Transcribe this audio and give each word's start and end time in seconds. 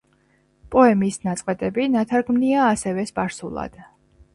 პოემის 0.75 1.21
ნაწყვეტები 1.27 1.87
ნათარგმნია 1.99 2.67
ასევე 2.75 3.09
სპარსულად. 3.15 3.85